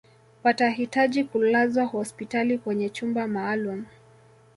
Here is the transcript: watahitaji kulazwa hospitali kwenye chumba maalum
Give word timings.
watahitaji 0.43 1.23
kulazwa 1.23 1.83
hospitali 1.85 2.57
kwenye 2.57 2.89
chumba 2.89 3.27
maalum 3.27 3.85